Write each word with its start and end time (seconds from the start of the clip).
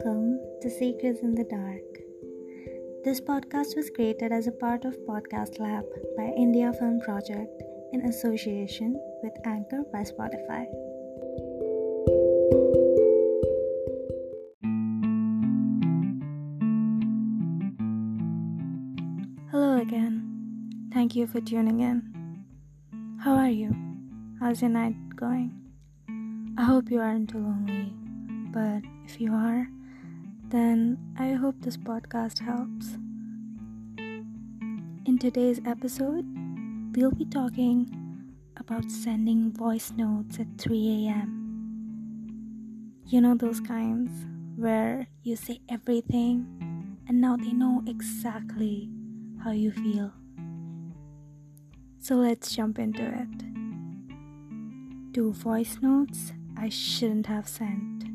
Welcome 0.00 0.38
to 0.62 0.70
Secrets 0.70 1.22
in 1.22 1.34
the 1.34 1.42
Dark. 1.42 1.82
This 3.02 3.20
podcast 3.20 3.74
was 3.74 3.90
created 3.90 4.30
as 4.30 4.46
a 4.46 4.52
part 4.52 4.84
of 4.84 4.96
Podcast 5.08 5.58
Lab 5.58 5.84
by 6.16 6.32
India 6.36 6.72
Film 6.72 7.00
Project 7.00 7.50
in 7.92 8.02
association 8.02 8.94
with 9.24 9.32
Anchor 9.44 9.82
by 9.92 10.02
Spotify. 10.02 10.66
Hello 19.50 19.80
again. 19.80 20.90
Thank 20.94 21.16
you 21.16 21.26
for 21.26 21.40
tuning 21.40 21.80
in. 21.80 22.44
How 23.18 23.34
are 23.34 23.50
you? 23.50 23.74
How's 24.38 24.62
your 24.62 24.70
night 24.70 24.94
going? 25.16 25.58
I 26.56 26.62
hope 26.62 26.88
you 26.88 27.00
aren't 27.00 27.30
too 27.30 27.38
lonely, 27.38 27.92
but 28.52 28.88
if 29.04 29.20
you 29.20 29.32
are, 29.32 29.66
then 30.50 30.96
I 31.18 31.32
hope 31.32 31.56
this 31.60 31.76
podcast 31.76 32.38
helps. 32.38 32.96
In 35.06 35.18
today's 35.20 35.60
episode, 35.66 36.24
we'll 36.96 37.10
be 37.10 37.26
talking 37.26 38.34
about 38.56 38.90
sending 38.90 39.52
voice 39.52 39.92
notes 39.96 40.38
at 40.40 40.46
3 40.58 41.06
a.m. 41.06 42.94
You 43.06 43.20
know 43.20 43.34
those 43.34 43.60
kinds 43.60 44.10
where 44.56 45.06
you 45.22 45.36
say 45.36 45.60
everything 45.68 46.46
and 47.06 47.20
now 47.20 47.36
they 47.36 47.52
know 47.52 47.82
exactly 47.86 48.88
how 49.44 49.50
you 49.50 49.70
feel. 49.70 50.12
So 52.00 52.16
let's 52.16 52.54
jump 52.54 52.78
into 52.78 53.02
it. 53.04 53.28
Two 55.12 55.32
voice 55.32 55.78
notes 55.82 56.32
I 56.56 56.70
shouldn't 56.70 57.26
have 57.26 57.48
sent. 57.48 58.07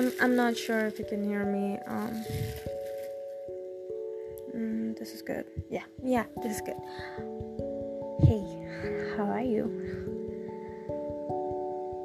I'm 0.00 0.12
I'm 0.18 0.34
not 0.34 0.56
sure 0.56 0.86
if 0.86 0.98
you 0.98 1.04
can 1.04 1.22
hear 1.22 1.44
me. 1.44 1.76
Um. 1.86 2.24
mm, 4.56 4.98
this 4.98 5.12
is 5.12 5.20
good. 5.20 5.44
Yeah, 5.68 5.84
yeah, 6.02 6.24
this 6.42 6.56
is 6.56 6.62
good. 6.62 6.80
Hey, 8.24 8.40
how 9.14 9.28
are 9.28 9.44
you? 9.44 9.68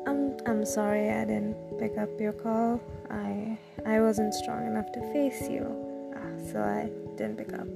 I'm 0.05 0.35
I'm 0.45 0.65
sorry 0.65 1.09
I 1.09 1.23
didn't 1.23 1.55
pick 1.79 1.97
up 1.97 2.09
your 2.19 2.33
call. 2.33 2.81
I 3.09 3.57
I 3.85 4.01
wasn't 4.01 4.33
strong 4.33 4.67
enough 4.67 4.91
to 4.91 4.99
face 5.13 5.47
you, 5.47 5.63
uh, 6.19 6.51
so 6.51 6.59
I 6.59 6.91
didn't 7.15 7.37
pick 7.37 7.53
up 7.53 7.71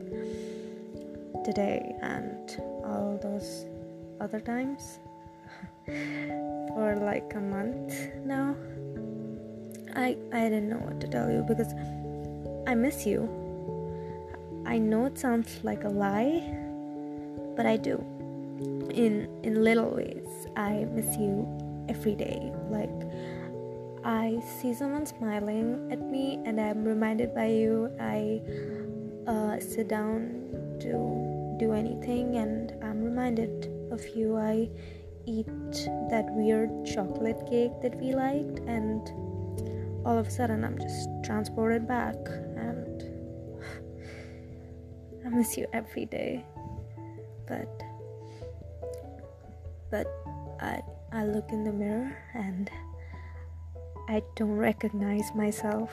today 1.46 1.96
and 2.02 2.60
all 2.84 3.18
those 3.24 3.64
other 4.20 4.42
times 4.42 5.00
for 5.88 7.00
like 7.00 7.32
a 7.36 7.40
month 7.40 7.96
now. 8.26 8.54
I 9.96 10.18
I 10.32 10.50
didn't 10.50 10.70
know 10.70 10.78
what 10.78 11.00
to 11.02 11.08
tell 11.08 11.30
you 11.32 11.44
because 11.48 11.74
I 12.68 12.76
miss 12.76 13.06
you. 13.06 13.28
I 14.66 14.78
know 14.78 15.06
it 15.06 15.18
sounds 15.18 15.60
like 15.64 15.84
a 15.84 15.90
lie, 15.90 16.44
but 17.56 17.66
I 17.66 17.78
do. 17.78 18.04
In 18.94 19.28
in 19.44 19.64
little 19.64 19.90
ways, 19.96 20.48
I 20.56 20.86
miss 20.94 21.18
you 21.18 21.48
every 21.88 22.16
day. 22.16 22.52
Like 22.70 22.92
I 24.04 24.42
see 24.62 24.74
someone 24.74 25.06
smiling 25.06 25.90
at 25.92 26.00
me 26.00 26.40
and 26.46 26.60
I'm 26.60 26.84
reminded 26.84 27.34
by 27.34 27.48
you. 27.48 27.92
I 28.00 28.42
uh, 29.28 29.60
sit 29.60 29.88
down 29.88 30.32
to 30.80 31.58
do 31.60 31.74
anything 31.74 32.38
and 32.38 32.74
I'm 32.82 33.04
reminded 33.04 33.68
of 33.92 34.08
you. 34.16 34.38
I 34.38 34.70
eat 35.26 35.46
that 36.10 36.26
weird 36.32 36.70
chocolate 36.86 37.46
cake 37.50 37.72
that 37.82 37.96
we 38.00 38.14
liked, 38.14 38.60
and 38.66 39.12
all 40.06 40.18
of 40.18 40.28
a 40.28 40.32
sudden 40.32 40.64
I'm 40.64 40.78
just 40.78 41.10
transported 41.24 41.88
back 41.88 42.16
and 42.56 43.04
I 45.26 45.30
miss 45.30 45.58
you 45.58 45.68
every 45.74 46.06
day. 46.06 46.46
But 47.48 47.82
but 49.92 50.08
I 50.60 50.82
I 51.12 51.26
look 51.26 51.52
in 51.52 51.64
the 51.64 51.74
mirror 51.74 52.16
and 52.34 52.70
I 54.08 54.22
don't 54.36 54.58
recognize 54.58 55.32
myself. 55.36 55.92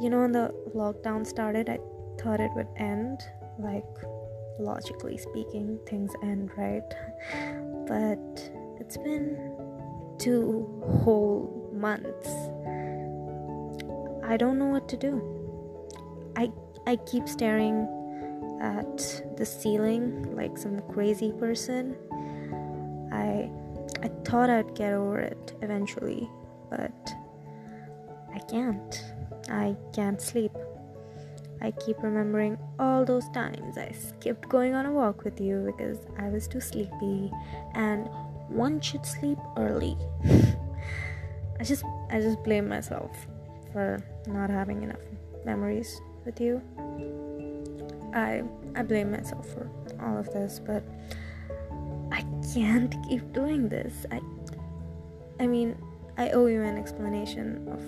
You 0.00 0.10
know 0.10 0.20
when 0.20 0.32
the 0.32 0.54
lockdown 0.74 1.26
started 1.26 1.68
I 1.68 1.78
thought 2.20 2.40
it 2.40 2.50
would 2.54 2.68
end 2.76 3.20
like 3.58 3.84
logically 4.58 5.18
speaking 5.18 5.78
things 5.86 6.12
end 6.22 6.50
right 6.56 6.94
but 7.86 8.50
it's 8.80 8.96
been 8.96 9.36
two 10.18 10.82
whole 11.02 11.55
months. 11.76 12.28
I 14.24 14.36
don't 14.36 14.58
know 14.58 14.66
what 14.66 14.88
to 14.88 14.96
do. 14.96 15.12
I 16.36 16.50
i 16.86 16.96
keep 16.96 17.28
staring 17.28 17.88
at 18.60 19.22
the 19.36 19.44
ceiling 19.46 20.34
like 20.34 20.56
some 20.58 20.80
crazy 20.92 21.32
person. 21.32 21.96
I 23.12 23.50
i 24.02 24.08
thought 24.24 24.50
i'd 24.50 24.74
get 24.74 24.92
over 24.92 25.20
it 25.20 25.54
eventually 25.62 26.28
but 26.68 27.14
i 28.34 28.38
can't. 28.50 29.02
I 29.48 29.76
can't 29.92 30.20
sleep. 30.20 30.52
I 31.60 31.70
keep 31.70 32.02
remembering 32.02 32.58
all 32.78 33.04
those 33.04 33.28
times 33.30 33.78
I 33.78 33.92
skipped 33.92 34.48
going 34.48 34.74
on 34.74 34.86
a 34.86 34.92
walk 34.92 35.24
with 35.24 35.40
you 35.40 35.72
because 35.74 35.98
I 36.18 36.28
was 36.28 36.46
too 36.46 36.60
sleepy 36.60 37.32
and 37.74 38.08
one 38.48 38.80
should 38.80 39.06
sleep 39.06 39.38
early. 39.56 39.96
I 41.58 41.64
just 41.64 41.84
I 42.10 42.20
just 42.20 42.42
blame 42.42 42.68
myself 42.68 43.26
for 43.72 44.02
not 44.26 44.50
having 44.50 44.82
enough 44.82 45.00
memories 45.44 46.00
with 46.24 46.40
you. 46.40 46.60
I 48.14 48.42
I 48.74 48.82
blame 48.82 49.10
myself 49.12 49.48
for 49.48 49.70
all 50.00 50.18
of 50.18 50.26
this, 50.32 50.60
but 50.64 50.82
I 52.12 52.24
can't 52.52 52.94
keep 53.08 53.32
doing 53.32 53.68
this. 53.68 54.06
I 54.10 54.20
I 55.40 55.46
mean, 55.46 55.76
I 56.16 56.30
owe 56.30 56.46
you 56.46 56.62
an 56.62 56.76
explanation 56.76 57.68
of 57.68 57.80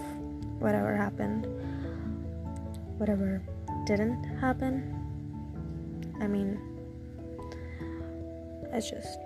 whatever 0.61 0.97
happened. 0.97 1.47
Whatever 2.99 3.43
didn't 3.87 4.25
happen. 4.41 4.95
I 6.21 6.27
mean, 6.27 6.61
it's 8.73 8.91
just. 8.91 9.19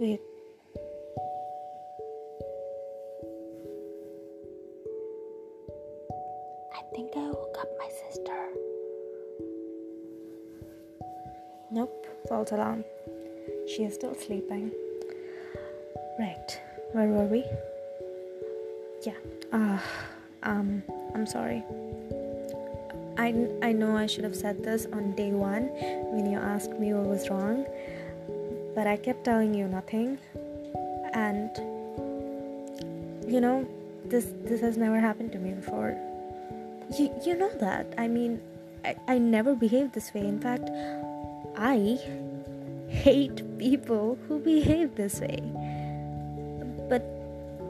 Wait. 0.00 0.20
I 6.78 6.94
think 6.94 7.10
I 7.16 7.26
woke 7.26 7.56
up 7.58 7.68
my 7.76 7.88
sister. 7.88 8.38
Nope, 11.72 12.06
false 12.28 12.52
alarm. 12.52 12.84
She 13.66 13.82
is 13.82 13.94
still 13.94 14.14
sleeping. 14.14 14.70
Right, 16.20 16.60
where 16.92 17.08
were 17.08 17.24
we? 17.24 17.44
Yeah, 19.04 19.18
uh, 19.52 19.78
um, 20.44 20.84
I'm 21.16 21.26
sorry. 21.26 21.64
I, 23.18 23.34
I 23.60 23.72
know 23.72 23.96
I 23.96 24.06
should 24.06 24.22
have 24.22 24.36
said 24.36 24.62
this 24.62 24.86
on 24.92 25.16
day 25.16 25.32
one 25.32 25.70
when 26.14 26.30
you 26.30 26.38
asked 26.38 26.78
me 26.78 26.94
what 26.94 27.06
was 27.06 27.28
wrong, 27.28 27.66
but 28.76 28.86
I 28.86 28.96
kept 28.96 29.24
telling 29.24 29.52
you 29.52 29.66
nothing. 29.66 30.18
And 31.12 31.50
you 33.26 33.40
know, 33.40 33.66
this 34.04 34.28
this 34.44 34.60
has 34.60 34.76
never 34.76 35.00
happened 35.00 35.32
to 35.32 35.38
me 35.38 35.54
before. 35.54 35.98
You 36.96 37.12
you 37.24 37.36
know 37.36 37.50
that. 37.58 37.94
I 37.98 38.08
mean, 38.08 38.40
I, 38.84 38.96
I 39.06 39.18
never 39.18 39.54
behaved 39.54 39.92
this 39.92 40.12
way. 40.14 40.26
In 40.26 40.40
fact, 40.40 40.70
I 41.56 41.98
hate 42.88 43.42
people 43.58 44.18
who 44.26 44.38
behave 44.38 44.94
this 44.94 45.20
way. 45.20 45.40
But 46.88 47.04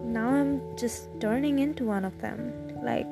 now 0.05 0.29
I'm 0.29 0.61
just 0.76 1.09
turning 1.20 1.59
into 1.59 1.85
one 1.85 2.05
of 2.05 2.20
them. 2.20 2.53
Like 2.82 3.09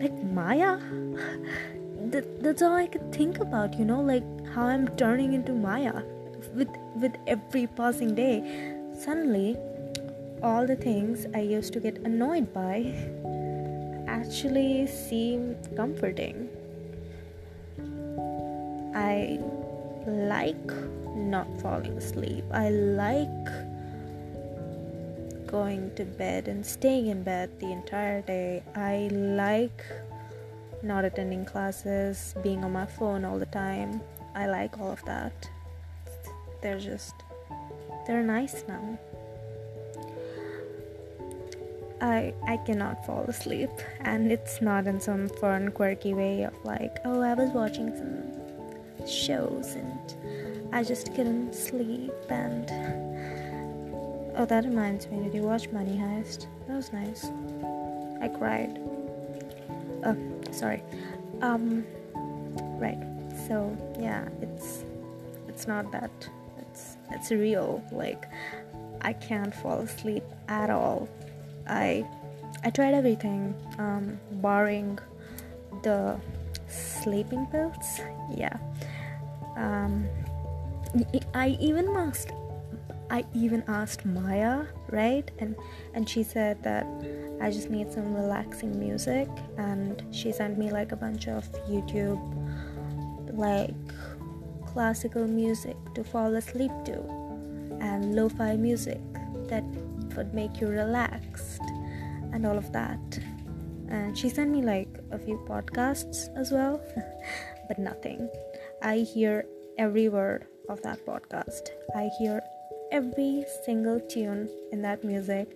like 0.00 0.22
Maya. 0.22 0.78
that, 2.10 2.42
that's 2.42 2.62
all 2.62 2.74
I 2.74 2.86
could 2.86 3.12
think 3.12 3.40
about, 3.40 3.78
you 3.78 3.84
know, 3.84 4.00
like 4.00 4.24
how 4.54 4.64
I'm 4.64 4.88
turning 4.96 5.32
into 5.32 5.52
Maya 5.52 6.02
with 6.54 6.68
with 6.94 7.16
every 7.26 7.66
passing 7.66 8.14
day. 8.14 8.36
Suddenly, 8.94 9.56
all 10.42 10.66
the 10.66 10.76
things 10.76 11.26
I 11.34 11.40
used 11.40 11.72
to 11.74 11.80
get 11.80 11.98
annoyed 11.98 12.52
by 12.52 12.94
actually 14.16 14.86
seem 14.86 15.56
comforting. 15.76 16.48
I 18.94 19.38
like 20.06 20.70
not 21.14 21.46
falling 21.60 21.96
asleep. 21.98 22.44
I 22.50 22.70
like 22.70 23.46
going 25.46 25.94
to 25.96 26.04
bed 26.04 26.48
and 26.48 26.64
staying 26.64 27.08
in 27.08 27.22
bed 27.22 27.60
the 27.60 27.70
entire 27.70 28.22
day. 28.22 28.62
I 28.74 29.08
like 29.12 29.84
not 30.82 31.04
attending 31.04 31.44
classes, 31.44 32.34
being 32.42 32.64
on 32.64 32.72
my 32.72 32.86
phone 32.86 33.24
all 33.24 33.38
the 33.38 33.52
time. 33.66 34.00
I 34.34 34.46
like 34.46 34.78
all 34.78 34.92
of 34.92 35.04
that. 35.04 35.50
They're 36.62 36.80
just, 36.80 37.14
they're 38.06 38.22
nice 38.22 38.64
now. 38.66 38.98
I 42.00 42.34
I 42.46 42.58
cannot 42.58 43.06
fall 43.06 43.24
asleep, 43.24 43.70
and 44.00 44.30
it's 44.30 44.60
not 44.60 44.86
in 44.86 45.00
some 45.00 45.28
fun, 45.28 45.70
quirky 45.70 46.14
way 46.14 46.42
of 46.42 46.52
like, 46.64 46.98
oh, 47.04 47.20
I 47.22 47.34
was 47.34 47.50
watching 47.50 47.94
some 47.96 49.06
shows 49.06 49.74
and 49.74 50.74
I 50.74 50.82
just 50.82 51.14
couldn't 51.14 51.54
sleep. 51.54 52.12
And 52.28 52.70
oh, 54.36 54.44
that 54.46 54.64
reminds 54.64 55.08
me, 55.08 55.22
did 55.22 55.34
you 55.34 55.42
watch 55.42 55.70
Money 55.70 55.96
Heist? 55.96 56.46
That 56.66 56.76
was 56.76 56.92
nice. 56.92 57.24
I 58.20 58.28
cried. 58.28 58.78
Oh, 60.04 60.16
sorry. 60.52 60.82
Um, 61.40 61.84
right. 62.78 62.98
So 63.46 63.76
yeah, 63.98 64.28
it's 64.42 64.84
it's 65.48 65.66
not 65.66 65.92
that. 65.92 66.10
It's 66.58 66.96
it's 67.10 67.30
real. 67.30 67.82
Like 67.92 68.24
I 69.00 69.12
can't 69.12 69.54
fall 69.54 69.80
asleep 69.80 70.24
at 70.48 70.68
all 70.70 71.08
I 71.68 72.06
I 72.64 72.70
tried 72.70 72.94
everything, 72.94 73.54
um, 73.78 74.18
barring 74.42 74.98
the 75.82 76.18
sleeping 76.68 77.46
pills. 77.46 78.00
Yeah. 78.34 78.56
Um, 79.56 80.06
I 81.34 81.56
even 81.60 81.88
asked 81.96 82.32
I 83.10 83.24
even 83.34 83.62
asked 83.68 84.04
Maya, 84.04 84.66
right? 84.90 85.30
And 85.38 85.54
and 85.94 86.08
she 86.08 86.22
said 86.22 86.62
that 86.62 86.86
I 87.40 87.50
just 87.50 87.70
need 87.70 87.92
some 87.92 88.14
relaxing 88.14 88.78
music 88.78 89.28
and 89.58 90.02
she 90.10 90.32
sent 90.32 90.58
me 90.58 90.70
like 90.70 90.92
a 90.92 90.96
bunch 90.96 91.28
of 91.28 91.44
YouTube 91.68 92.18
like 93.32 93.74
classical 94.66 95.26
music 95.26 95.76
to 95.94 96.02
fall 96.02 96.34
asleep 96.34 96.70
to 96.84 97.00
and 97.80 98.16
lo-fi 98.16 98.56
music 98.56 99.00
that 99.48 99.64
would 100.16 100.32
make 100.34 100.60
you 100.60 100.68
relaxed 100.68 101.15
all 102.46 102.56
of 102.56 102.72
that. 102.72 103.18
And 103.88 104.16
she 104.16 104.28
sent 104.28 104.50
me 104.50 104.62
like 104.62 104.88
a 105.10 105.18
few 105.18 105.36
podcasts 105.48 106.28
as 106.36 106.50
well, 106.50 106.80
but 107.68 107.78
nothing. 107.78 108.28
I 108.82 108.98
hear 108.98 109.46
every 109.78 110.08
word 110.08 110.46
of 110.68 110.82
that 110.82 111.04
podcast. 111.06 111.68
I 111.94 112.08
hear 112.18 112.40
every 112.92 113.44
single 113.64 114.00
tune 114.00 114.48
in 114.72 114.82
that 114.82 115.04
music 115.04 115.48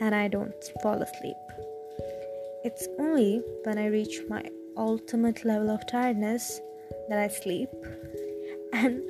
and 0.00 0.14
I 0.14 0.28
don't 0.28 0.54
fall 0.82 1.00
asleep. 1.02 1.36
It's 2.64 2.88
only 2.98 3.42
when 3.64 3.78
I 3.78 3.86
reach 3.86 4.20
my 4.28 4.44
ultimate 4.76 5.44
level 5.44 5.70
of 5.70 5.86
tiredness 5.86 6.60
that 7.08 7.18
I 7.18 7.28
sleep, 7.28 7.68
and 8.72 9.02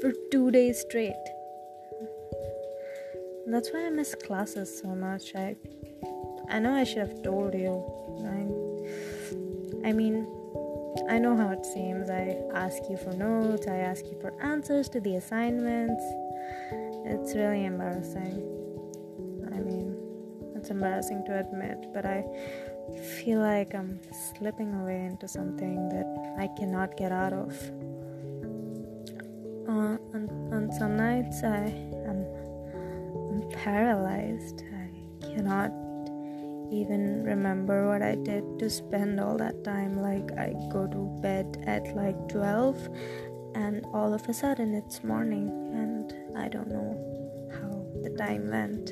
for 0.00 0.12
two 0.30 0.50
days 0.50 0.80
straight 0.80 1.16
that's 3.50 3.72
why 3.72 3.86
I 3.86 3.90
miss 3.90 4.14
classes 4.14 4.80
so 4.80 4.88
much. 4.88 5.34
I 5.34 5.56
I 6.48 6.58
know 6.58 6.74
I 6.74 6.84
should 6.84 6.98
have 6.98 7.22
told 7.22 7.54
you. 7.54 7.84
I 8.24 9.88
I 9.88 9.92
mean, 9.92 10.26
I 11.08 11.18
know 11.18 11.36
how 11.36 11.50
it 11.50 11.64
seems. 11.64 12.10
I 12.10 12.36
ask 12.52 12.82
you 12.90 12.96
for 12.96 13.12
notes, 13.12 13.66
I 13.66 13.76
ask 13.76 14.04
you 14.06 14.18
for 14.20 14.34
answers 14.42 14.88
to 14.90 15.00
the 15.00 15.16
assignments. 15.16 16.02
It's 17.06 17.34
really 17.34 17.64
embarrassing. 17.64 18.42
I 19.54 19.60
mean, 19.60 19.96
it's 20.56 20.70
embarrassing 20.70 21.24
to 21.26 21.40
admit, 21.40 21.86
but 21.94 22.04
I 22.04 22.24
feel 23.22 23.40
like 23.40 23.74
I'm 23.74 24.00
slipping 24.36 24.74
away 24.74 25.06
into 25.06 25.28
something 25.28 25.88
that 25.88 26.34
I 26.38 26.48
cannot 26.58 26.96
get 26.96 27.12
out 27.12 27.32
of. 27.32 27.52
Uh, 29.68 29.96
on, 30.14 30.50
on 30.52 30.70
some 30.78 30.96
nights, 30.96 31.42
I 31.44 31.72
am 32.08 32.26
paralyzed. 33.52 34.64
I 34.74 35.26
cannot 35.34 35.70
even 36.70 37.24
remember 37.24 37.88
what 37.88 38.02
I 38.02 38.14
did 38.16 38.58
to 38.58 38.70
spend 38.70 39.20
all 39.20 39.36
that 39.38 39.64
time. 39.64 40.00
Like, 40.00 40.32
I 40.38 40.54
go 40.70 40.86
to 40.86 41.18
bed 41.20 41.64
at 41.66 41.94
like 41.96 42.16
12, 42.28 42.88
and 43.54 43.84
all 43.92 44.14
of 44.14 44.28
a 44.28 44.34
sudden 44.34 44.74
it's 44.74 45.02
morning, 45.02 45.48
and 45.72 46.12
I 46.36 46.48
don't 46.48 46.68
know 46.68 46.96
how 47.52 47.86
the 48.02 48.10
time 48.16 48.50
went. 48.50 48.90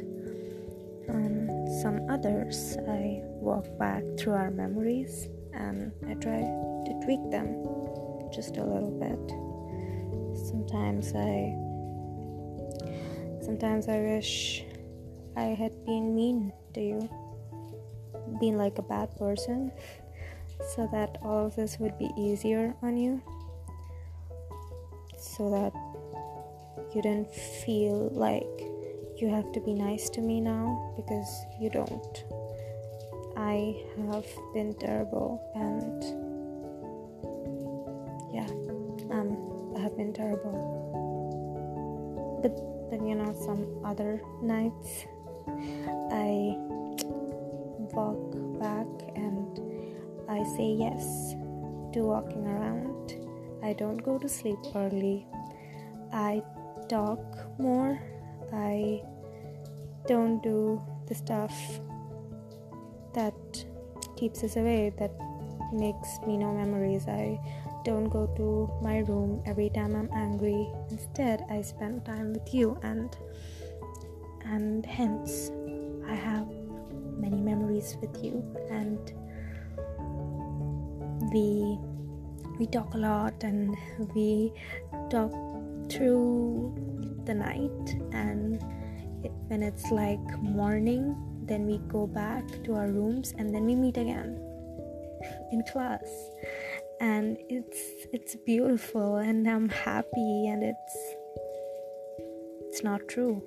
And 1.09 1.69
some 1.83 2.09
others, 2.11 2.77
I 2.89 3.23
walk 3.25 3.67
back 3.79 4.03
through 4.19 4.35
our 4.35 4.51
memories 4.51 5.29
and 5.55 5.93
I 6.09 6.15
try 6.15 6.41
to 6.41 7.01
tweak 7.05 7.23
them 7.31 7.63
just 8.33 8.57
a 8.57 8.65
little 8.65 8.91
bit. 8.91 9.23
Sometimes 10.47 11.15
I 11.15 11.55
Sometimes 13.47 13.89
I 13.89 14.01
wish 14.01 14.65
I 15.37 15.55
had 15.55 15.71
been 15.85 16.17
mean 16.17 16.53
to 16.75 16.81
you, 16.81 17.09
been 18.41 18.59
like 18.59 18.79
a 18.79 18.83
bad 18.83 19.15
person, 19.17 19.73
so 20.75 20.89
that 20.93 21.19
all 21.23 21.47
of 21.47 21.57
this 21.57 21.79
would 21.79 21.99
be 21.99 22.11
easier 22.17 22.75
on 22.83 22.97
you, 22.97 23.21
so 25.19 25.51
that 25.51 25.73
you 26.95 27.03
didn't 27.03 27.33
feel 27.35 28.09
like 28.13 28.47
you 29.17 29.29
have 29.29 29.51
to 29.53 29.61
be 29.61 29.73
nice 29.73 30.09
to 30.11 30.21
me 30.21 30.41
now 30.41 30.93
because 30.97 31.47
you 31.61 31.71
don't. 31.71 32.25
I 33.37 33.77
have 34.13 34.27
been 34.55 34.75
terrible 34.75 35.41
and 35.55 36.03
yeah, 38.33 38.49
um, 39.15 39.75
I 39.77 39.81
have 39.81 39.97
been 39.97 40.13
terrible. 40.13 40.75
But 42.43 42.57
then 42.91 43.07
you 43.07 43.15
know 43.15 43.35
some 43.45 43.67
other 43.85 44.23
nights 44.43 45.07
I 46.11 46.57
say 50.57 50.73
yes 50.73 51.35
to 51.93 52.01
walking 52.01 52.47
around. 52.47 53.15
I 53.63 53.73
don't 53.73 53.99
go 54.03 54.19
to 54.19 54.29
sleep 54.29 54.59
early. 54.75 55.27
I 56.13 56.43
talk 56.89 57.21
more. 57.59 58.01
I 58.53 59.03
don't 60.07 60.43
do 60.43 60.81
the 61.07 61.15
stuff 61.15 61.53
that 63.15 63.35
keeps 64.17 64.45
us 64.45 64.57
away, 64.57 64.93
that 64.99 65.13
makes 65.73 66.09
me 66.27 66.37
no 66.37 66.53
memories. 66.53 67.07
I 67.09 67.41
don't 67.85 68.09
go 68.09 68.27
to 68.37 68.71
my 68.83 68.99
room 69.01 69.43
every 69.47 69.71
time 69.71 69.95
I'm 69.95 70.11
angry. 70.13 70.69
Instead, 70.91 71.45
I 71.51 71.63
spend 71.63 72.05
time 72.05 72.33
with 72.33 72.55
you 72.55 72.79
and 72.83 73.17
and 74.45 74.87
hence 74.87 75.51
I 76.07 76.15
have 76.15 76.47
many 77.19 77.41
memories 77.41 77.97
with 78.01 78.23
you 78.23 78.45
and 78.71 79.13
we 81.33 81.79
we 82.59 82.67
talk 82.67 82.95
a 82.95 82.99
lot 82.99 83.43
and 83.43 83.77
we 84.15 84.53
talk 85.11 85.33
through 85.91 86.75
the 87.25 87.35
night 87.35 87.97
and 88.13 88.63
it, 89.25 89.33
when 89.49 89.63
it's 89.63 89.91
like 89.91 90.25
morning 90.41 91.15
then 91.43 91.67
we 91.67 91.79
go 91.89 92.07
back 92.07 92.45
to 92.65 92.75
our 92.75 92.89
rooms 92.89 93.35
and 93.39 93.55
then 93.55 93.65
we 93.65 93.75
meet 93.75 93.97
again 93.97 94.41
in 95.53 95.63
class 95.71 96.07
and 97.01 97.37
it's 97.49 98.07
it's 98.13 98.37
beautiful 98.47 99.17
and 99.17 99.47
I'm 99.49 99.69
happy 99.69 100.49
and 100.49 100.63
it's 100.63 100.97
it's 102.69 102.83
not 102.83 103.07
true. 103.09 103.43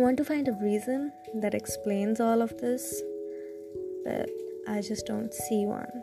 Want 0.00 0.16
to 0.18 0.24
find 0.24 0.48
a 0.48 0.52
reason 0.52 1.12
that 1.34 1.54
explains 1.54 2.20
all 2.20 2.42
of 2.42 2.56
this, 2.58 3.02
but 4.04 4.28
I 4.68 4.80
just 4.80 5.06
don't 5.06 5.32
see 5.32 5.66
one. 5.66 6.02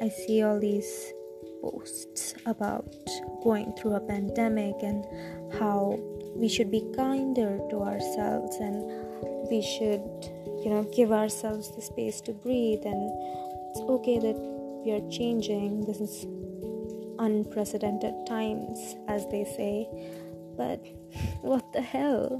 I 0.00 0.08
see 0.08 0.42
all 0.42 0.60
these 0.60 1.12
posts 1.62 2.34
about 2.46 2.86
going 3.42 3.72
through 3.72 3.94
a 3.94 4.00
pandemic 4.00 4.76
and 4.82 5.04
how 5.58 5.98
we 6.34 6.48
should 6.48 6.70
be 6.70 6.84
kinder 6.94 7.58
to 7.70 7.82
ourselves 7.82 8.56
and 8.56 8.84
we 9.50 9.60
should 9.60 10.02
you 10.62 10.70
know 10.70 10.88
give 10.94 11.10
ourselves 11.10 11.74
the 11.74 11.82
space 11.82 12.20
to 12.20 12.32
breathe 12.32 12.82
and 12.84 13.10
it's 13.70 13.80
okay 13.80 14.20
that 14.20 14.36
we 14.84 14.92
are 14.92 15.10
changing 15.10 15.84
this 15.84 16.00
is 16.00 16.26
unprecedented 17.18 18.14
times, 18.26 18.96
as 19.08 19.26
they 19.28 19.44
say. 19.44 19.88
But 20.58 20.84
what 21.40 21.72
the 21.72 21.80
hell? 21.80 22.36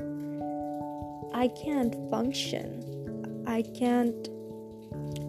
I 1.32 1.46
can't 1.48 1.94
function. 2.10 3.44
I 3.46 3.62
can't. 3.62 4.28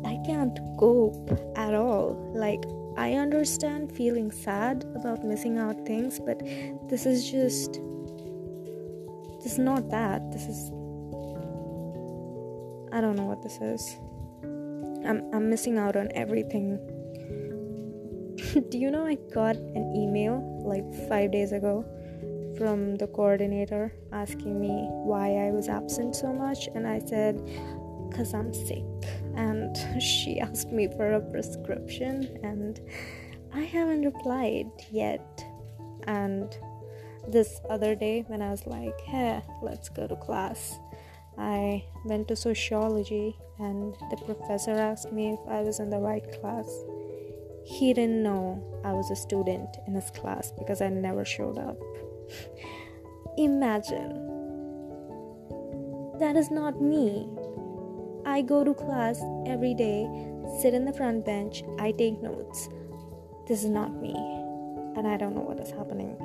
I 0.04 0.18
can't 0.26 0.58
cope 0.80 1.30
at 1.56 1.76
all. 1.76 2.18
Like, 2.34 2.64
I 2.98 3.14
understand 3.14 3.92
feeling 3.92 4.32
sad 4.32 4.86
about 4.96 5.24
missing 5.24 5.60
out 5.60 5.86
things, 5.86 6.20
but 6.20 6.40
this 6.90 7.06
is 7.06 7.30
just. 7.30 7.80
This 9.44 9.54
is 9.54 9.60
not 9.60 9.90
that. 9.92 10.32
This 10.32 10.48
is. 10.48 10.72
I 12.92 13.02
don't 13.02 13.16
know 13.16 13.26
what 13.26 13.44
this 13.44 13.60
is. 13.62 13.98
I'm, 15.06 15.30
I'm 15.32 15.48
missing 15.50 15.78
out 15.78 15.96
on 15.96 16.10
everything. 16.16 16.80
Do 18.70 18.78
you 18.80 18.90
know 18.90 19.06
I 19.06 19.16
got 19.34 19.56
an 19.56 19.94
email 19.96 20.42
like 20.66 20.84
five 21.08 21.32
days 21.32 21.52
ago 21.52 21.86
from 22.60 22.98
the 22.98 23.08
coordinator 23.08 23.94
asking 24.12 24.60
me 24.60 24.88
why 24.92 25.48
I 25.48 25.52
was 25.52 25.70
absent 25.70 26.14
so 26.16 26.34
much? 26.34 26.68
And 26.76 26.86
I 26.86 27.00
said, 27.00 27.42
because 28.10 28.34
I'm 28.34 28.54
sick. 28.54 28.84
And 29.36 29.76
she 30.02 30.40
asked 30.40 30.72
me 30.72 30.90
for 30.90 31.14
a 31.14 31.22
prescription, 31.22 32.38
and 32.44 32.80
I 33.54 33.62
haven't 33.62 34.04
replied 34.04 34.70
yet. 34.92 35.46
And 36.04 36.56
this 37.28 37.62
other 37.70 37.96
day, 37.96 38.26
when 38.28 38.42
I 38.42 38.52
was 38.52 38.66
like, 38.68 39.00
hey, 39.02 39.42
let's 39.62 39.88
go 39.88 40.06
to 40.06 40.18
class, 40.18 40.78
I 41.38 41.86
went 42.04 42.28
to 42.28 42.36
sociology, 42.36 43.38
and 43.58 43.96
the 44.12 44.18
professor 44.18 44.72
asked 44.72 45.14
me 45.14 45.32
if 45.34 45.40
I 45.48 45.62
was 45.62 45.80
in 45.80 45.90
the 45.90 46.00
right 46.00 46.26
class. 46.42 46.68
He 47.64 47.94
didn't 47.94 48.24
know 48.24 48.62
I 48.84 48.92
was 48.94 49.12
a 49.12 49.16
student 49.16 49.78
in 49.88 49.94
his 49.94 50.10
class 50.12 50.52
because 50.58 50.82
I 50.82 50.90
never 50.90 51.24
showed 51.24 51.58
up. 51.58 51.78
Imagine. 53.38 54.26
That 56.20 56.36
is 56.36 56.52
not 56.52 56.82
me. 56.82 57.30
I 58.26 58.42
go 58.42 58.64
to 58.64 58.74
class 58.74 59.22
every 59.48 59.74
day, 59.74 60.08
sit 60.62 60.74
in 60.74 60.86
the 60.86 60.94
front 60.94 61.26
bench, 61.26 61.64
I 61.80 61.92
take 61.92 62.22
notes. 62.22 62.70
This 63.48 63.64
is 63.64 63.70
not 63.70 63.96
me, 63.96 64.14
and 64.98 65.08
I 65.08 65.18
don't 65.18 65.34
know 65.34 65.42
what 65.42 65.60
is 65.60 65.72
happening. 65.72 66.16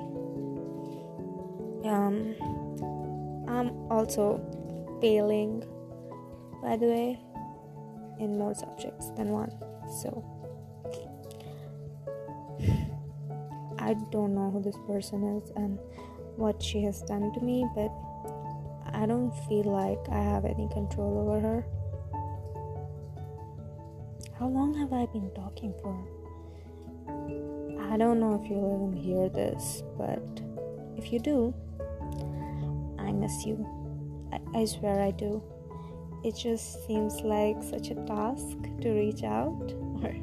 Um, 1.84 2.34
I'm 3.48 3.70
also 3.90 4.40
failing, 5.00 5.62
by 6.62 6.76
the 6.76 6.86
way, 6.86 7.20
in 8.18 8.36
more 8.36 8.54
subjects 8.54 9.10
than 9.10 9.28
one. 9.28 9.52
So, 10.02 10.24
I 13.84 13.92
don't 14.10 14.34
know 14.34 14.50
who 14.50 14.62
this 14.62 14.78
person 14.86 15.36
is 15.36 15.50
and 15.56 15.78
what 16.36 16.62
she 16.62 16.82
has 16.84 17.02
done 17.02 17.30
to 17.34 17.40
me, 17.40 17.68
but 17.74 17.92
I 18.94 19.04
don't 19.04 19.30
feel 19.46 19.64
like 19.64 20.00
I 20.10 20.22
have 20.22 20.46
any 20.46 20.68
control 20.68 21.18
over 21.18 21.38
her. 21.38 21.66
How 24.38 24.48
long 24.48 24.72
have 24.78 24.94
I 24.94 25.04
been 25.12 25.30
talking 25.34 25.74
for? 25.82 25.94
I 27.92 27.98
don't 27.98 28.18
know 28.18 28.40
if 28.42 28.50
you'll 28.50 28.88
even 28.88 28.96
hear 28.96 29.28
this, 29.28 29.82
but 29.98 30.24
if 30.96 31.12
you 31.12 31.18
do, 31.18 31.54
I 32.98 33.12
miss 33.12 33.44
you. 33.44 33.66
I, 34.32 34.60
I 34.60 34.64
swear 34.64 35.02
I 35.02 35.10
do. 35.10 35.42
It 36.24 36.36
just 36.36 36.86
seems 36.86 37.20
like 37.20 37.62
such 37.62 37.90
a 37.90 37.96
task 38.06 38.56
to 38.80 38.90
reach 38.92 39.24
out 39.24 39.74
or, 40.02 40.16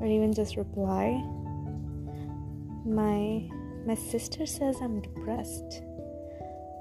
or 0.00 0.06
even 0.06 0.32
just 0.32 0.56
reply. 0.56 1.20
My 2.84 3.48
my 3.86 3.94
sister 3.94 4.46
says 4.46 4.76
I'm 4.82 5.00
depressed. 5.00 5.82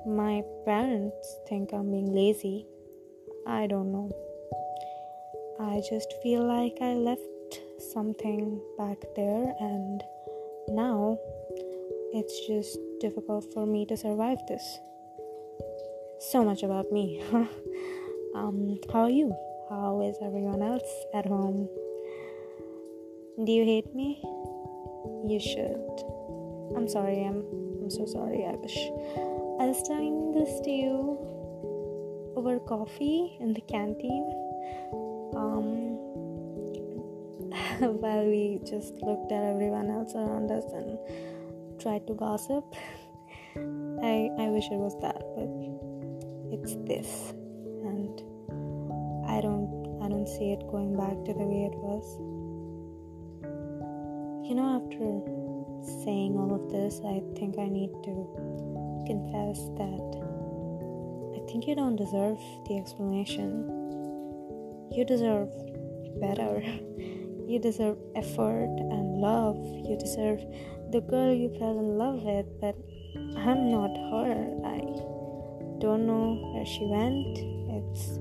My 0.05 0.43
parents 0.65 1.35
think 1.47 1.73
I'm 1.73 1.91
being 1.91 2.13
lazy. 2.13 2.65
I 3.45 3.67
don't 3.67 3.91
know. 3.91 4.09
I 5.59 5.81
just 5.87 6.13
feel 6.23 6.45
like 6.45 6.77
I 6.81 6.93
left 6.93 7.21
something 7.93 8.59
back 8.77 8.97
there 9.15 9.53
and 9.59 10.03
now 10.69 11.19
it's 12.13 12.47
just 12.47 12.79
difficult 12.99 13.53
for 13.53 13.65
me 13.65 13.85
to 13.85 13.95
survive 13.95 14.39
this 14.47 14.79
so 16.19 16.43
much 16.43 16.63
about 16.63 16.91
me. 16.91 17.21
um, 18.35 18.79
how 18.91 19.01
are 19.01 19.09
you? 19.09 19.35
How 19.69 20.01
is 20.01 20.15
everyone 20.21 20.61
else 20.61 20.91
at 21.13 21.25
home? 21.25 21.69
Do 23.43 23.51
you 23.51 23.65
hate 23.65 23.93
me? 23.95 24.21
You 25.27 25.39
should. 25.39 25.81
I'm 26.75 26.87
sorry. 26.87 27.23
I'm. 27.23 27.43
I'm 27.81 27.89
so 27.89 28.05
sorry. 28.05 28.45
I 28.45 28.55
wish 28.55 28.77
I 29.59 29.65
was 29.65 29.81
telling 29.83 30.31
this 30.31 30.59
to 30.61 30.69
you 30.69 31.17
over 32.35 32.59
coffee 32.59 33.37
in 33.39 33.53
the 33.53 33.61
canteen. 33.61 34.25
Um, 35.35 35.97
while 38.01 38.25
we 38.25 38.59
just 38.65 38.93
looked 39.01 39.31
at 39.31 39.43
everyone 39.43 39.89
else 39.89 40.13
around 40.15 40.51
us 40.51 40.65
and 40.73 40.97
tried 41.79 42.07
to 42.07 42.13
gossip. 42.13 42.65
I 44.03 44.29
I 44.39 44.47
wish 44.49 44.65
it 44.71 44.79
was 44.79 44.95
that, 45.01 45.21
but 45.35 45.49
it's 46.51 46.75
this 46.87 47.33
and 47.87 48.21
i 49.25 49.39
don't 49.39 49.71
i 50.03 50.09
don't 50.09 50.27
see 50.27 50.51
it 50.51 50.59
going 50.69 50.95
back 50.97 51.15
to 51.25 51.33
the 51.33 51.45
way 51.51 51.63
it 51.71 51.77
was 51.77 52.05
you 54.51 54.57
know 54.57 54.83
after 54.83 55.07
saying 56.03 56.35
all 56.35 56.51
of 56.53 56.69
this 56.75 56.99
i 57.07 57.23
think 57.39 57.57
i 57.57 57.69
need 57.69 57.89
to 58.03 58.13
confess 59.07 59.63
that 59.79 60.07
i 61.37 61.39
think 61.47 61.65
you 61.67 61.73
don't 61.73 61.95
deserve 61.95 62.37
the 62.67 62.77
explanation 62.77 63.63
you 64.91 65.05
deserve 65.05 65.47
better 66.19 66.61
you 67.47 67.59
deserve 67.59 67.97
effort 68.17 68.75
and 68.91 69.21
love 69.29 69.55
you 69.87 69.95
deserve 69.97 70.43
the 70.91 70.99
girl 70.99 71.33
you 71.33 71.47
fell 71.57 71.79
in 71.79 71.97
love 71.97 72.21
with 72.23 72.47
but 72.59 72.75
i'm 73.47 73.71
not 73.71 73.95
her 74.11 74.35
i 74.75 74.81
don't 75.81 76.05
know 76.05 76.37
where 76.53 76.65
she 76.65 76.85
went. 76.85 77.39
It's 77.75 78.19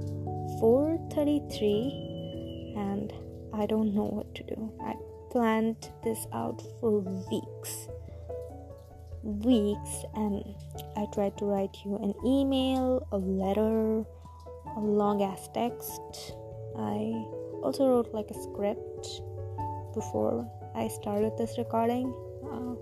4:33 0.60 2.74
and 2.74 3.12
I 3.52 3.66
don't 3.66 3.94
know 3.94 4.06
what 4.06 4.34
to 4.36 4.42
do. 4.44 4.72
I 4.80 4.94
planned 5.30 5.90
this 6.02 6.26
out 6.32 6.62
for 6.80 7.00
weeks. 7.30 7.88
Weeks 9.22 10.04
and 10.14 10.42
I 10.96 11.06
tried 11.12 11.36
to 11.38 11.44
write 11.44 11.76
you 11.84 11.96
an 11.96 12.14
email, 12.26 13.06
a 13.12 13.18
letter, 13.18 14.04
a 14.76 14.80
long 14.80 15.22
ass 15.22 15.48
text. 15.54 16.00
I 16.76 17.12
also 17.62 17.88
wrote 17.88 18.12
like 18.12 18.30
a 18.30 18.42
script 18.42 19.22
before 19.94 20.50
I 20.74 20.88
started 20.88 21.36
this 21.36 21.58
recording. 21.58 22.14
Uh, 22.44 22.74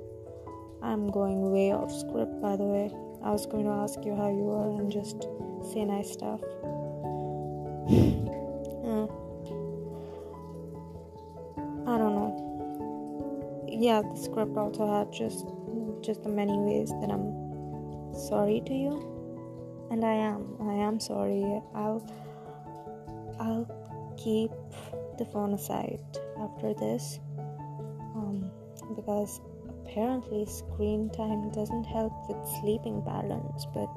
I'm 0.85 1.11
going 1.11 1.51
way 1.51 1.73
off 1.73 1.93
script 1.93 2.41
by 2.41 2.57
the 2.57 2.65
way. 2.65 2.91
I 3.23 3.31
was 3.31 3.47
going 3.47 3.65
to 3.65 3.73
ask 3.73 4.05
you 4.05 4.15
how 4.15 4.29
you 4.29 4.49
are 4.51 4.79
and 4.79 4.91
just 4.93 5.27
say 5.73 5.85
nice 5.85 6.13
stuff. 6.13 6.41
Yeah, 13.89 14.03
the 14.03 14.21
script 14.21 14.55
also 14.59 14.85
had 14.85 15.11
just 15.11 15.47
just 16.03 16.23
the 16.23 16.29
many 16.29 16.53
ways 16.59 16.91
that 17.01 17.09
I'm 17.09 18.13
sorry 18.13 18.61
to 18.67 18.75
you, 18.75 18.93
and 19.91 20.05
I 20.05 20.13
am. 20.13 20.43
I 20.61 20.75
am 20.75 21.01
sorry. 21.01 21.41
I'll 21.75 22.05
I'll 23.41 23.65
keep 24.19 24.51
the 25.17 25.25
phone 25.33 25.55
aside 25.55 26.05
after 26.39 26.75
this, 26.75 27.19
um, 28.15 28.51
because 28.95 29.41
apparently 29.81 30.45
screen 30.45 31.09
time 31.09 31.49
doesn't 31.53 31.85
help 31.85 32.13
with 32.29 32.45
sleeping 32.61 33.01
patterns, 33.09 33.67
but 33.73 33.89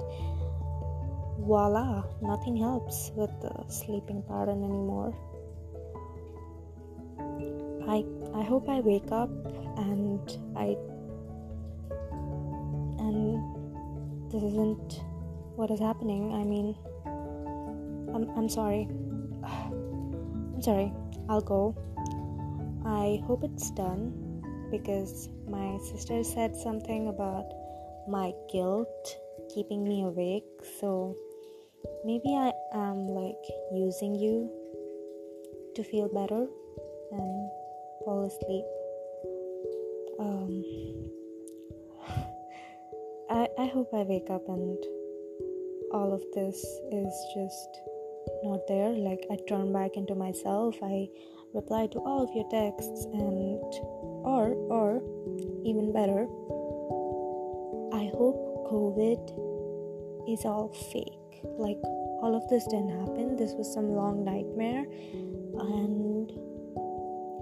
voila, 1.39 2.05
nothing 2.21 2.55
helps 2.55 3.11
with 3.17 3.33
the 3.41 3.51
sleeping 3.67 4.23
pattern 4.23 4.63
anymore. 4.63 5.11
I 7.89 8.05
I 8.39 8.43
hope 8.53 8.69
I 8.69 8.79
wake 8.79 9.11
up 9.11 9.29
and 9.77 10.25
I 10.55 10.75
and 12.99 14.31
this 14.31 14.43
isn't 14.43 15.01
what 15.55 15.71
is 15.71 15.79
happening. 15.79 16.33
I 16.33 16.43
mean 16.43 16.75
I'm 18.13 18.29
I'm 18.37 18.49
sorry. 18.49 18.87
I'm 19.43 20.61
sorry. 20.61 20.93
I'll 21.29 21.41
go. 21.41 21.75
I 22.85 23.21
hope 23.25 23.43
it's 23.43 23.71
done 23.71 24.13
because 24.71 25.29
my 25.47 25.77
sister 25.91 26.23
said 26.23 26.55
something 26.55 27.07
about 27.07 27.45
my 28.07 28.33
guilt 28.51 29.17
keeping 29.53 29.83
me 29.83 30.03
awake. 30.03 30.45
So 30.79 31.15
maybe 32.05 32.35
I 32.35 32.51
am 32.73 33.07
like 33.07 33.43
using 33.73 34.15
you 34.15 34.49
to 35.75 35.83
feel 35.83 36.07
better 36.07 36.47
and 37.11 37.49
fall 38.05 38.25
asleep. 38.25 38.65
Um, 40.21 40.63
I, 43.29 43.47
I 43.57 43.65
hope 43.65 43.89
I 43.93 44.03
wake 44.03 44.29
up 44.29 44.47
and 44.47 44.77
all 45.93 46.13
of 46.13 46.21
this 46.33 46.57
is 46.91 47.13
just 47.33 47.81
not 48.43 48.59
there. 48.67 48.89
Like, 48.89 49.25
I 49.31 49.37
turn 49.47 49.73
back 49.73 49.95
into 49.95 50.15
myself, 50.15 50.75
I 50.81 51.07
reply 51.53 51.87
to 51.87 51.99
all 51.99 52.23
of 52.23 52.29
your 52.35 52.47
texts, 52.49 53.05
and 53.13 53.61
or, 54.23 54.53
or 54.69 55.01
even 55.65 55.91
better, 55.91 56.27
I 57.93 58.05
hope 58.15 58.69
COVID 58.71 60.31
is 60.31 60.45
all 60.45 60.69
fake. 60.91 61.43
Like, 61.57 61.79
all 62.21 62.35
of 62.35 62.47
this 62.49 62.63
didn't 62.65 62.91
happen. 62.99 63.35
This 63.35 63.53
was 63.53 63.73
some 63.73 63.89
long 63.89 64.23
nightmare, 64.23 64.85
and 65.59 66.31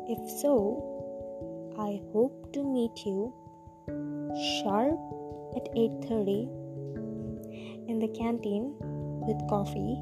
if 0.08 0.40
so, 0.42 0.89
I 1.80 2.02
hope 2.12 2.52
to 2.54 2.62
meet 2.62 3.06
you 3.06 3.34
sharp 4.60 5.00
at 5.56 5.70
8:30 5.76 6.50
in 7.88 8.00
the 8.00 8.10
canteen 8.10 8.76
with 9.28 9.40
coffee 9.48 9.96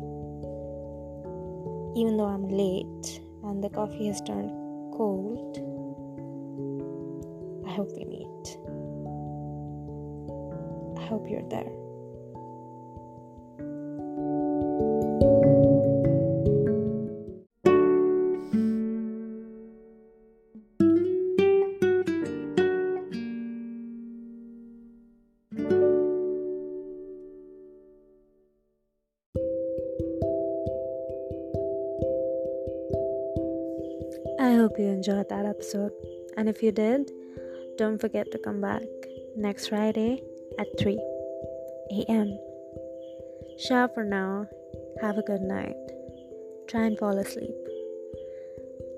even 2.02 2.18
though 2.18 2.32
I'm 2.34 2.50
late 2.50 3.22
and 3.44 3.64
the 3.64 3.70
coffee 3.70 4.08
has 4.08 4.22
turned 4.22 4.52
cold. 4.98 5.62
I 7.68 7.72
hope 7.78 7.92
we 7.96 8.06
meet. 8.06 8.46
I 10.98 11.06
hope 11.06 11.30
you're 11.30 11.50
there 11.50 11.77
I 34.48 34.54
hope 34.54 34.80
you 34.80 34.86
enjoyed 34.86 35.28
that 35.28 35.46
episode. 35.46 35.92
And 36.38 36.48
if 36.48 36.64
you 36.64 36.72
did, 36.72 37.12
don't 37.78 38.00
forget 38.00 38.32
to 38.32 38.38
come 38.38 38.62
back 38.62 38.88
next 39.36 39.68
Friday 39.68 40.24
at 40.58 40.68
3 40.80 40.98
a.m. 41.92 42.40
Ciao 43.60 43.90
for 43.90 44.06
now. 44.06 44.48
Have 45.02 45.18
a 45.18 45.22
good 45.22 45.42
night. 45.42 45.76
Try 46.70 46.86
and 46.86 46.98
fall 46.98 47.18
asleep. 47.18 47.58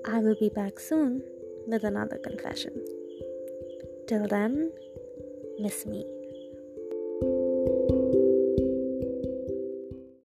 I 0.06 0.20
will 0.20 0.36
be 0.38 0.50
back 0.50 0.78
soon 0.78 1.24
with 1.66 1.82
another 1.82 2.18
confession. 2.18 2.86
Till 4.06 4.28
then, 4.28 4.70
miss 5.58 5.84
me. 5.84 6.19